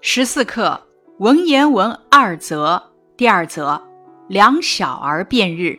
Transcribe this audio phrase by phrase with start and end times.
[0.00, 0.80] 十四课
[1.18, 3.82] 文言文二则第二则
[4.28, 5.78] 两小儿辩日。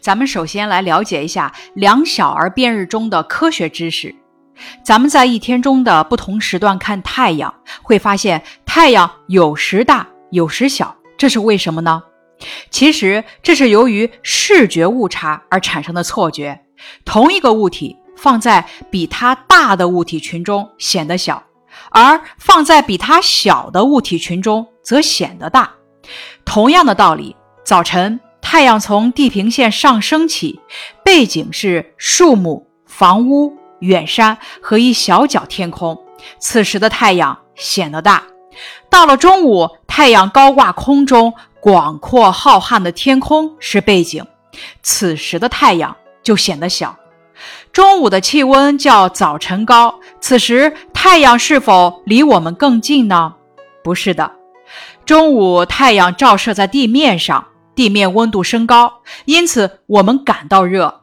[0.00, 4.14] 咱们首先来了解一下两小儿辩日中的科学知识。
[4.84, 12.02] 咱们在一天中的不同时段看太阳，会发现太阳有时大有时小，这是为什么呢？
[12.70, 16.60] 其实这是由于视觉误差而产生的错觉。
[17.04, 21.42] 同一个物体放在比它大的物体群中显得小。
[21.96, 25.72] 而放在比它小的物体群中，则显得大。
[26.44, 27.34] 同样的道理，
[27.64, 30.60] 早晨太阳从地平线上升起，
[31.02, 35.98] 背景是树木、房屋、远山和一小角天空，
[36.38, 38.22] 此时的太阳显得大。
[38.90, 44.22] 到了中午，太阳高挂空中，广阔浩瀚的天空是背景，
[44.82, 46.94] 此时的太阳就显得小。
[47.70, 50.74] 中午的气温较早晨高，此时
[51.08, 53.36] 太阳是否离我们更近呢？
[53.84, 54.32] 不是的，
[55.04, 61.02] 中午太阳照射在地面上，地面温度升高，因此我们感到热；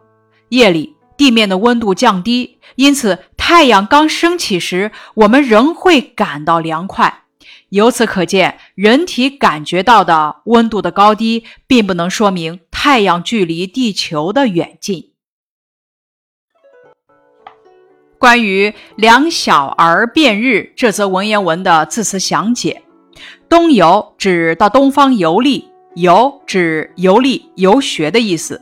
[0.49, 7.21] 夜里地面的温度降低，因此太阳刚升起时，我们仍会感到凉快。
[7.69, 15.12] 由此可见，人体感觉到的温度的高低，并不能说明太阳距离地球的远近。
[18.23, 22.81] 关于“两小儿辩日”这则文言文的字词详解
[23.49, 28.55] ：“东游”指到东方游历，“游”指游历、游学的意思；“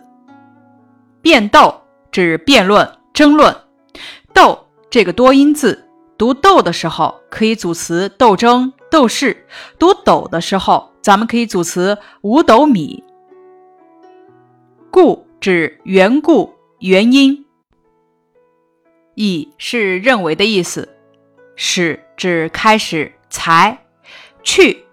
[1.21, 1.79] 辩斗”
[2.11, 3.55] 指辩论、争论。
[4.33, 4.57] “斗”
[4.89, 9.31] 这个多音字，读“斗”的时候可以组词“斗争”“斗士”；
[9.77, 13.03] 读“斗”的时候，咱们可以组词“五斗米”。
[14.89, 17.40] “故”指缘故、原因。
[19.15, 20.89] 以是认为的意思，
[21.55, 23.85] 始指开始，才
[24.43, 24.85] 去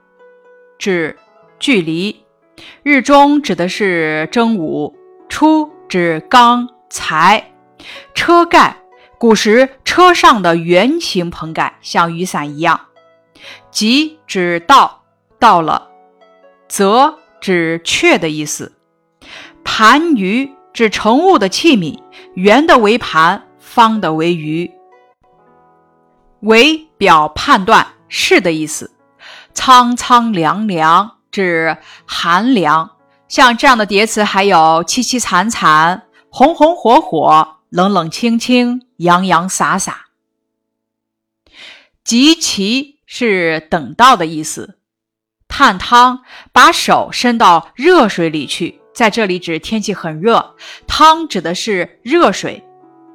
[0.78, 1.16] 指
[1.58, 2.24] 距离，
[2.82, 4.96] 日中指的是正午，
[5.28, 7.52] 初指刚才，
[8.14, 8.76] 车盖
[9.18, 12.80] 古时车上的圆形棚盖，像雨伞一样。
[13.70, 15.04] 即指到
[15.38, 15.90] 到了，
[16.68, 18.72] 则指却的意思。
[19.62, 22.00] 盘盂指盛物的器皿，
[22.34, 23.47] 圆的为盘。
[23.78, 24.72] 方的为鱼，
[26.40, 28.90] 为表判断是的意思。
[29.54, 32.96] 苍苍凉凉指寒凉，
[33.28, 40.06] 像这样的叠词还有凄凄惨惨、红红火火、冷冷清清、洋洋洒洒。
[42.02, 44.80] 及其是等到的意思。
[45.46, 50.56] 探汤，把手伸到热水里去，在这里指天气很热，
[50.88, 52.64] 汤指的是热水。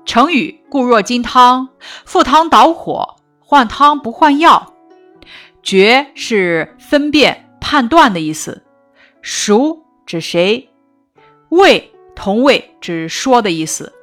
[0.05, 1.69] 成语“固若金汤”，
[2.05, 4.73] 赴汤蹈火，换汤不换药。
[5.61, 8.63] 决是分辨、判断的意思。
[9.21, 10.69] 孰指谁？
[11.49, 13.93] 谓同谓指说的意思。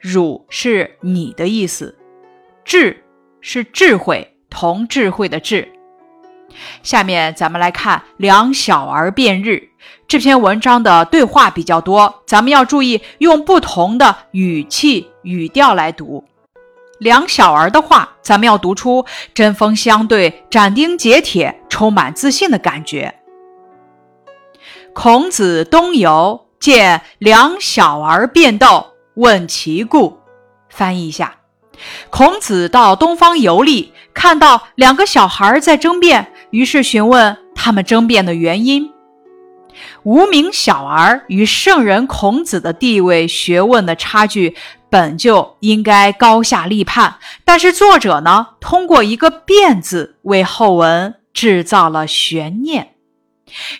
[0.00, 1.96] 汝是你的意思。
[2.64, 3.04] 智
[3.40, 5.70] 是智慧，同智慧的智。
[6.82, 9.68] 下面咱们来看“两小儿辩日”
[10.08, 16.24] 这篇文章的对话比较多，咱们要注意用不同的语气语调来读。
[16.98, 19.04] 两小儿的话，咱们要读出
[19.34, 23.14] 针锋相对、斩钉截铁、充满自信的感觉。
[24.94, 30.18] 孔子东游，见两小儿辩斗，问其故。
[30.70, 31.36] 翻译一下：
[32.08, 36.32] 孔子到东方游历，看到两个小孩在争辩。
[36.50, 38.90] 于是询问他们争辩的原因。
[40.04, 44.56] 无名小儿与圣人孔子的地位、学问的差距
[44.90, 52.94] 本就应该高下立判，但是作者呢，通过一个“辩”字为后文制造了悬念。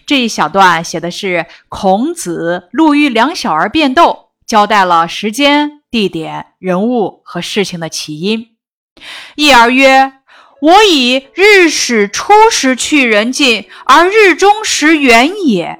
[0.06, 8.48] 这一小段写的是孔子路遇两小儿辩斗，交代了时间、地点、人物和事情的起因。
[9.34, 10.12] 一儿曰。
[10.62, 15.78] 我以日始初时去人近，而日中时远也。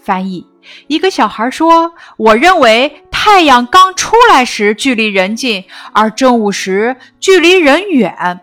[0.00, 0.46] 翻译：
[0.86, 8.40] 一个小孩说：“我认为太阳刚出来时距离人近，而正午时距离人远。”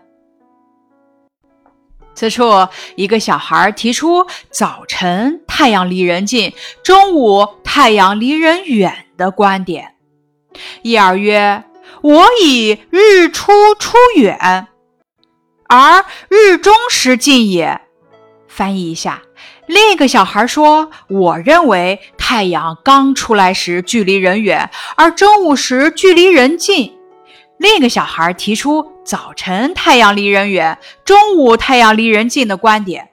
[2.15, 6.51] 此处，一个小孩提出早晨太阳离人近，
[6.83, 9.93] 中午太阳离人远的观点。
[10.81, 11.63] 一儿曰
[12.01, 14.65] ：“我以日出出远。”
[15.69, 17.81] 而日中时近也。
[18.47, 19.21] 翻译一下，
[19.67, 22.01] 另一个小孩说：“我认为
[22.31, 26.97] 太阳刚出来时距离人远，而中午时距离人近。
[27.57, 33.09] 另一个小孩提出早晨太阳离人远，中午太阳离人近的观点。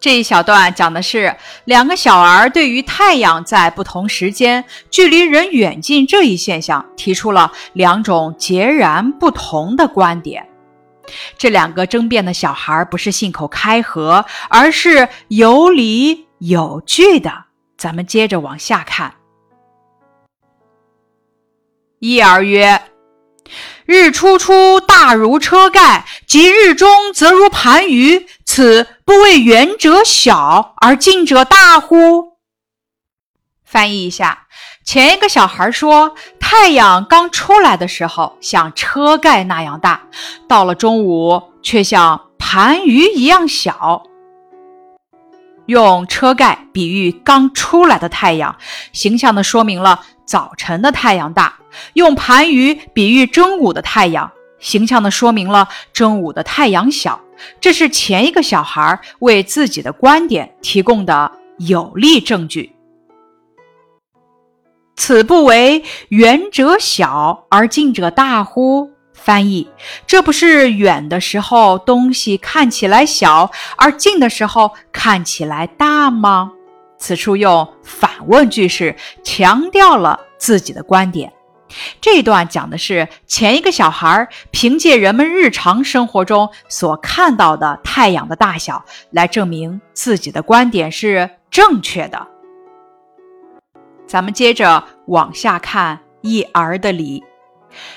[0.00, 1.36] 这一小段讲的是
[1.66, 10.44] 两个小儿对于太阳在不同时间距离人远近这一现象提出了两种截然不同的观点。
[11.38, 17.44] 这两个争辩的小孩不是信口开河，而是有理有据的。
[17.76, 19.14] 咱们接着往下看。
[21.98, 22.82] 一儿曰
[23.84, 28.26] ：“日初出，大如车盖；及日中，则如盘盂。
[28.44, 32.38] 此不为远者小而近者大乎？”
[33.64, 34.46] 翻译一下，
[34.84, 40.08] 前一个小孩说，太阳刚出来的时候像车盖那样大，
[40.48, 44.02] 到了中午却像盘盂一样小。
[45.66, 48.56] 用车盖比喻刚出来的太阳，
[48.92, 51.52] 形象地说明了早晨的太阳大；
[51.94, 57.20] 用盘盂比喻中午的太阳，形象地说明了中午的太阳小。
[57.60, 62.72] 这是前一个小孩为自己的观点提供的有力证据。
[64.96, 68.90] 此不为远者小而近者大乎？
[69.26, 69.68] 翻译：
[70.06, 76.52] 这不是远的时候东西看起来小，而近的时候看起来大吗？
[76.96, 78.94] 此处用反问句式
[79.24, 81.32] 强调了自己的观点。
[82.00, 92.24] 这段讲的是前一个小孩凭借人们日常生活中所看到的太阳的大小来证明自己的观点是正确的。
[94.06, 97.24] 咱们接着往下看一儿的理。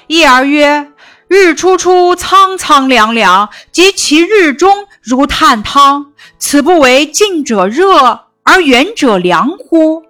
[0.08, 0.92] 一儿曰
[1.30, 6.14] ：“日初出，苍苍凉凉；及其日中，如炭汤。
[6.40, 10.04] 此不为近者热而远者凉乎？”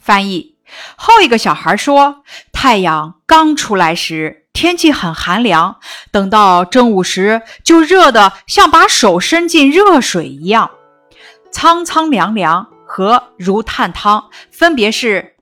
[0.00, 0.56] 翻译：
[0.96, 5.76] 后一个小孩说，太阳刚出来时，天气很寒凉；
[6.10, 10.70] 等到正午时，就热得像把手伸进热水一样。
[11.52, 15.35] 苍苍凉凉和如炭汤，分别是。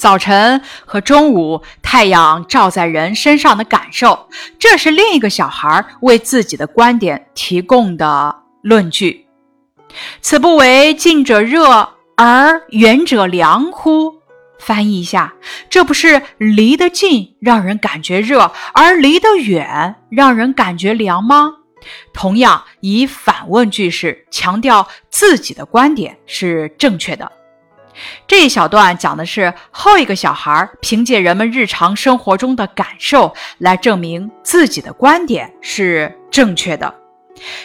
[0.00, 9.26] 早晨和中午，太阳照在人身上的感受，这是另一个小孩为自己的观点提供的论据。
[10.22, 11.86] 此不为近者热
[12.16, 14.14] 而远者凉乎？
[14.58, 15.34] 翻译一下，
[15.68, 21.56] 这不是离得近让人感觉热，而离得远让人感觉凉吗？
[22.14, 27.30] 同样以反问句式强调自己的观点是正确的。
[28.26, 36.94] 这一小段讲的是后一个小孩凭借人们日常生活中的感受来证明自己的观点是正确的。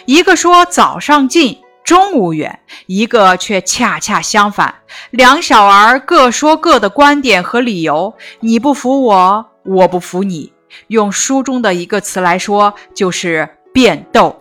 [0.04, 4.74] 一个说早上近，中午远，一个却恰恰相反。
[5.10, 10.52] 两小儿各说各的观点和理由，你不服我，我不服你。
[10.88, 14.38] 用书中的一个词来说，就是辩斗。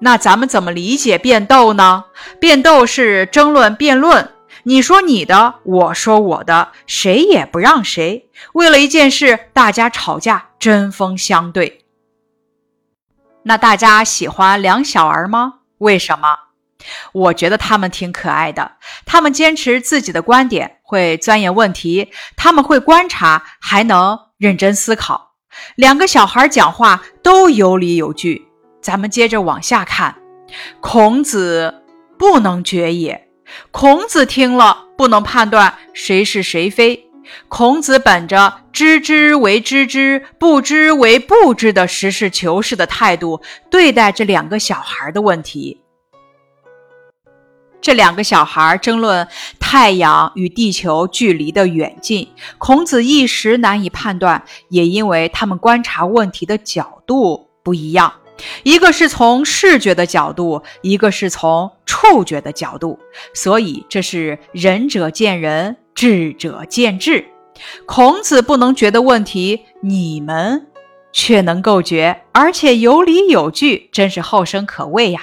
[0.00, 2.04] 那咱们怎么理解辩斗呢？
[2.40, 4.28] 辩斗是争论、辩论。
[4.64, 8.28] 你说你的，我说我的，谁也不让谁。
[8.52, 11.84] 为了一件事，大家吵架，针锋相对。
[13.44, 15.60] 那大家喜欢两小儿吗？
[15.78, 16.36] 为什么？
[17.12, 18.72] 我觉得他们挺可爱的。
[19.06, 25.32] 他们坚持自己的观点，会钻研问题，他们会观察，还能认真思考。
[25.76, 28.46] 两个小孩讲话都有理有据。
[28.80, 30.16] 咱们接着往下看，
[30.80, 31.82] 孔子
[32.18, 33.27] 不能决也。
[33.70, 37.04] 孔子听了，不能判断谁是谁非。
[37.48, 45.82] 孔子本着知之为知之，不知为不知的实事求是的态度对待这两个小孩的问题。
[47.80, 49.28] 这两个小孩争论
[49.60, 52.28] 太阳与地球距离的远近，
[52.58, 58.12] 孔子一时难以判断，也因为他们观察问题的角度不一样。
[58.62, 62.98] 一个是从视觉的角度，一个是从触觉的角度，
[63.34, 67.24] 所以这是仁者见仁，智者见智。
[67.86, 70.68] 孔子不能觉的问题，你们
[71.12, 75.20] 却能够觉，而且有理有据，真是后生可畏呀。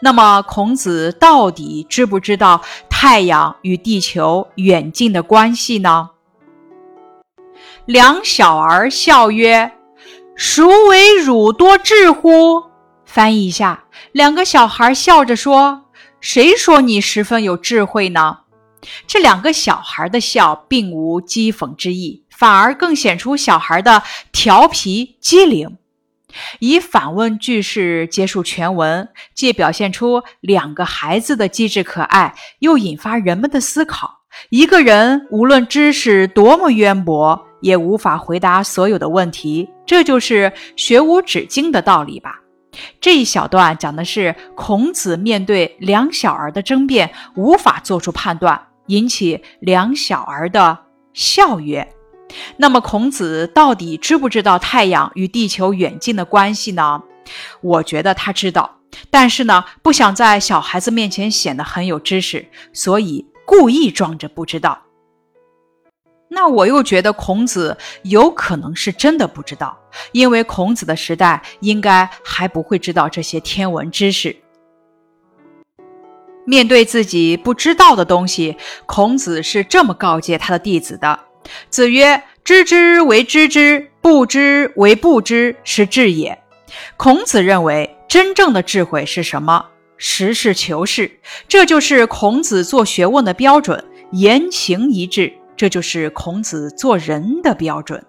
[0.00, 6.10] 那么，孔子到底知不知道太阳与地球远近的关系呢？
[7.86, 9.72] 两小儿笑曰。
[10.36, 12.64] 孰为汝多智乎？
[13.04, 15.86] 翻译一下，两个小孩笑着说
[16.20, 18.38] ：“谁说你十分有智慧呢？”
[19.06, 25.76] 这两个小孩的笑并无讥讽之意，反而更显出小孩的调皮机灵。
[26.60, 34.20] 以反问句式结束全文，既表现出两个孩子的机智可爱，又引发人们的思考。
[34.48, 42.40] 一个人无论知识多么渊博，也无法回答所有的问题，这就是学无止境的道理吧。
[43.00, 50.78] 这一小段讲的是孔子面对两小儿的争辩，无法做出判断，引起两小儿的
[51.12, 51.86] 笑曰。
[52.56, 57.02] 那么，孔子到底知不知道太阳与地球远近的关系呢？
[57.60, 58.78] 我觉得他知道，
[59.10, 64.78] 但是呢，不想在小孩子面前显得很有知识，所以故意装着不知道。
[66.32, 69.76] 那我又觉得孔子有可能是真的不知道，
[70.12, 74.34] 因为孔子的时代应该还不会知道这些天文知识。
[76.46, 78.56] 面对自己不知道的东西，
[78.86, 81.18] 孔子是这么告诫他的弟子的
[81.68, 86.38] ：“子曰，知之为知之，不知为不知，是智也。”
[86.96, 89.66] 孔子认为，真正的智慧是什么？
[89.96, 95.32] 实事求是，这就是孔子做学问的标准，言行一致。
[95.60, 98.02] 这就是孔子做人的标准。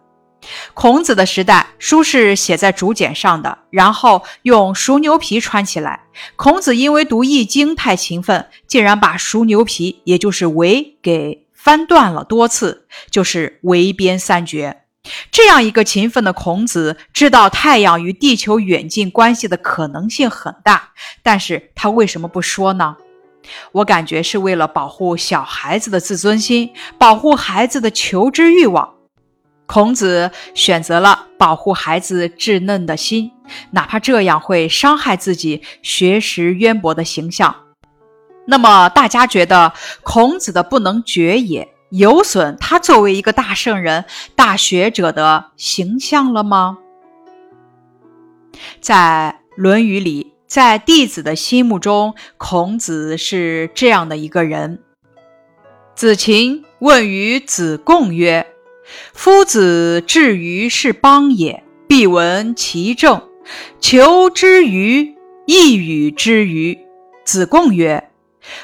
[0.73, 6.03] 孔子的时代，书是写在竹简上的，然后用熟牛皮穿起来。
[6.37, 14.83] 孔子因为读《易经》太勤奋，竟然把熟牛皮，也就是围，给翻断了多次，就是围边三绝。
[15.29, 20.91] 这样一个勤奋的孔子，知道太阳与地球远近关系的可能性很大，
[21.21, 22.95] 但是他为什么不说呢？
[23.71, 28.93] 我感觉是为了保护小孩子的自尊心，保护孩子的求知欲望，
[29.65, 33.31] 孔子选择了保护孩子稚嫩的心，
[33.71, 37.55] 哪怕这样会伤害自己学识渊博的形象。
[38.45, 44.05] 那么，大家觉得孔子的不能决也有损他作为一个大圣人、
[44.35, 46.77] 大学者的形象了吗？
[48.79, 50.30] 在《论语》里。
[50.51, 54.79] 在弟子的心目中，孔子是这样的一个人。
[55.95, 58.45] 子禽问于子贡曰
[59.15, 63.29] ：“夫子至于是邦也，必闻其政，
[63.79, 65.15] 求之于
[65.45, 66.77] 亦与之于。”
[67.23, 68.09] 子贡曰：“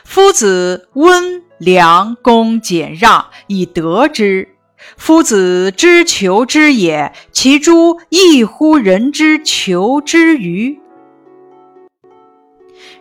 [0.04, 4.50] 夫子温良恭俭让，以得之。
[4.98, 10.78] 夫子之求之也，其诸异乎人之求之于？”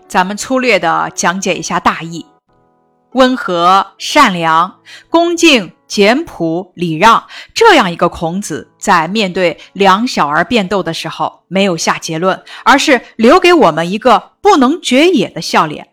[0.09, 2.25] 咱们粗略的讲解一下大意：
[3.13, 15.89] 温和、善良、恭敬、简朴、礼让，这样一个孔子，在面对两小儿辩斗的时候，没有下结论，而是留给我们一个不能绝也的笑脸。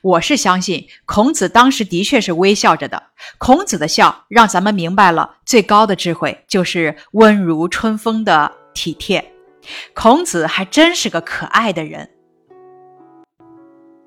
[0.00, 3.02] 我是相信孔子当时的确是微笑着的。
[3.38, 9.32] 孔子的笑，让咱们明白了最高的智慧，就是温如春风的体贴。
[9.94, 12.08] 孔子还真是个可爱的人。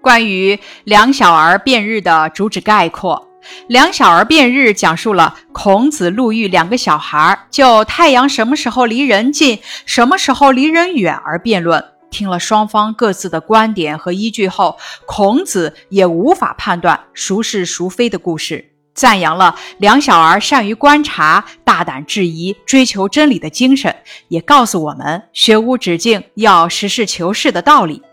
[0.06, 3.28] 关于两小儿辩日的主旨概括：
[3.66, 9.58] 两小儿辩日讲述了孔子、路遇两个小孩就太阳什么时候离人近、
[9.88, 11.84] 什么时候离人远而辩论。
[12.12, 23.96] 听了双方各自的观点和依据后，孔子也无法判断孰是孰非的故事，赞扬了两小儿善于观察、大胆质疑、追求真理的精神，
[24.28, 28.04] 也告诉我们学无止境、要实事求是的道理。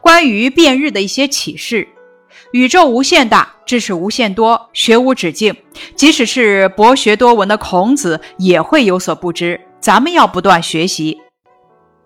[0.00, 1.88] 关于变日的一些启示：
[2.52, 5.56] 宇宙无限大，知识无限多，学无止境。
[5.94, 9.60] 即使是博学多闻的孔子，也会有所不知。
[9.80, 11.20] 咱们要不断学习，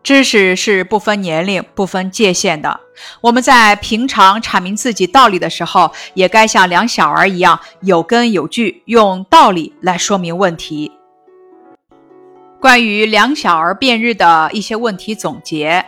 [0.03, 2.81] 知识是不分年龄、不分界限的。
[3.21, 10.91] 我们在平常阐明自己道理的时候，也该像两小儿一样有根有据，用道理来说明问题。
[12.61, 15.85] 关于两小儿辩日的一些问题总结。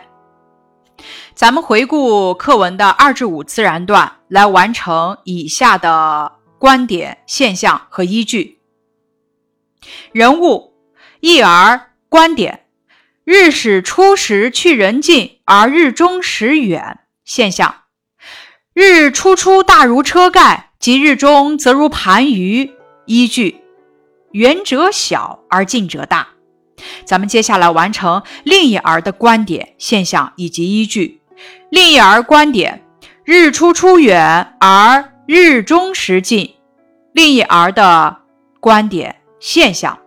[1.33, 8.59] 咱们回顾课文的二至五自然段，来完成以下的观点、现象和依据。
[10.11, 10.73] 人物
[11.19, 12.65] 一儿观点：
[13.23, 16.99] 日始出时去人近，而日中时远。
[17.25, 17.75] 现象：
[18.73, 22.71] 日初出大如车盖，及日中则如盘盂。
[23.05, 23.61] 依据：
[24.31, 26.27] 远者小而近者大。
[27.05, 31.21] 咱们接下来完成另一儿的观点、现象以及依据。
[31.69, 32.83] 另一儿观点：
[33.23, 36.55] 日出出远而日中时近。
[37.13, 38.17] 另一儿的
[38.59, 39.99] 观点现象：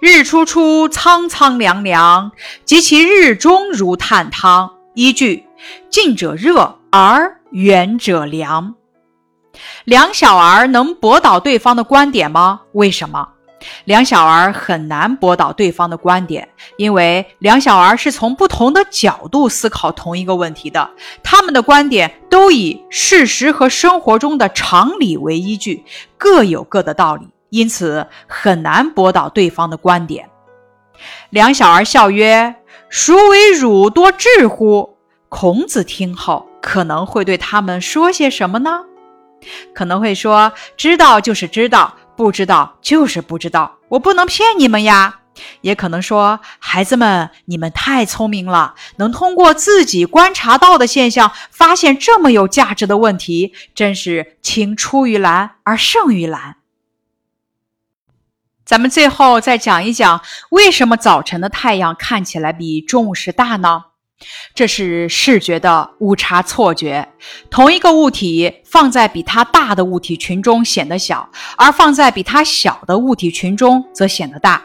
[0.00, 2.32] 日出出苍苍凉凉，
[2.64, 4.74] 及其日中如炭汤。
[4.94, 5.46] 依据：
[5.90, 8.74] 近者热而远者凉。
[9.84, 12.60] 两小儿能驳倒对方的观点吗？
[12.72, 13.28] 为什么？
[13.84, 20.90] 两小儿很难驳倒对方的观点，因为两小儿是从不同的角度思考同一个问题的，
[21.22, 25.84] 他们的观点都以事实和生活中的常理为依据，
[26.18, 30.28] 各有各的道理，因此很难驳倒对方的观点。
[31.30, 32.54] 两小儿笑曰
[32.90, 34.96] ：“孰为汝多智乎？”
[35.28, 38.80] 孔子听后，可能会对他们说些什么呢？
[39.74, 45.20] 可能会说：“知道就是知道。”不知道就是不知道，我不能骗你们呀。
[45.62, 56.56] 也可能说，孩子们，你们太聪明了，能通过自己观察到的现象，发现这么有价值的问题，真是青出于蓝而胜于蓝。
[58.64, 63.84] 咱们最后再讲一讲，为什么早晨的太阳看起来比中午时大呢？
[64.54, 67.08] 这是视觉的误差错觉。
[67.50, 74.62] 同一个物体放在比它大的物体群中显得小，而放在比它小的物体群中则显得大。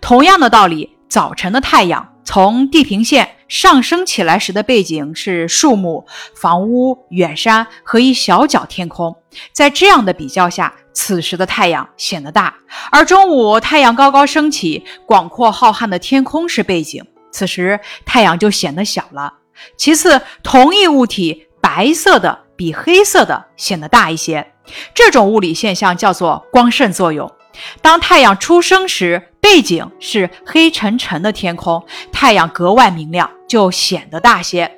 [0.00, 9.14] 同样的道理，早晨的太阳从地平线上升起来时的背景是树木、房屋、远山和一小角天空。
[9.52, 12.54] 在这样的比较下，此时的太阳显得大，
[12.90, 17.04] 而中午太阳高高升起，广阔浩瀚的天空是背景。
[17.34, 19.34] 此时太阳就显得小了。
[19.76, 24.52] 其次，同一物体，白色的比黑色的显得大一些。
[24.94, 27.30] 这种物理现象叫做光渗作用。
[27.82, 34.70] 当太阳出生时，背景是黑沉沉的天空，太阳格外明亮，就显得大些。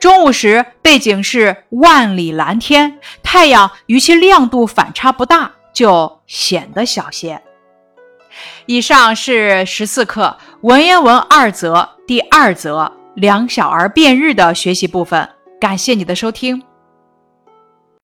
[0.00, 7.42] 中午时，背景是万里蓝天，太阳与其亮度反差不大，就显得小些。
[8.66, 15.28] 以上是十四课文言文二则第二则两小儿辩日的学习部分，
[15.60, 16.62] 感谢你的收听。